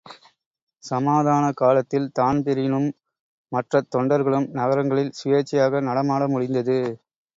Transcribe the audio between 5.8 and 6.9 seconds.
நடமாட முடிந்தது.